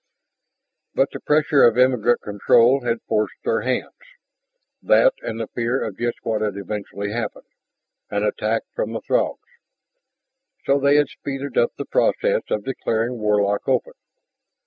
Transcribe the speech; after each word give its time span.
But 0.95 1.11
the 1.11 1.19
pressure 1.19 1.63
of 1.63 1.77
Emigrant 1.77 2.21
Control 2.21 2.81
had 2.83 3.03
forced 3.03 3.35
their 3.43 3.61
hands, 3.61 3.93
that 4.81 5.13
and 5.21 5.39
the 5.39 5.45
fear 5.45 5.83
of 5.83 5.99
just 5.99 6.17
what 6.23 6.41
had 6.41 6.57
eventually 6.57 7.11
happened 7.11 7.45
an 8.09 8.23
attack 8.23 8.63
from 8.73 8.93
the 8.93 9.01
Throgs. 9.01 9.37
So 10.65 10.79
they 10.79 10.95
had 10.95 11.09
speeded 11.09 11.55
up 11.55 11.75
the 11.75 11.85
process 11.85 12.41
of 12.49 12.63
declaring 12.65 13.19
Warlock 13.19 13.67
open. 13.67 13.93